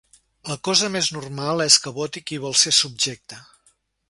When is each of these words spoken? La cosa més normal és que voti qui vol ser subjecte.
La 0.51 0.55
cosa 0.67 0.89
més 0.95 1.09
normal 1.17 1.63
és 1.67 1.77
que 1.85 1.95
voti 2.01 2.25
qui 2.31 2.41
vol 2.47 2.59
ser 2.63 2.75
subjecte. 2.83 3.41